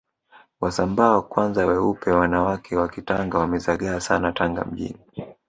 Wasambaa 0.61 1.21
kwanza 1.21 1.65
weupe 1.65 2.11
wanawake 2.11 2.75
wa 2.77 2.89
kitanga 2.89 3.37
wamezagaa 3.37 3.99
Sana 3.99 4.31
Tanga 4.31 4.65
mjini 4.65 4.99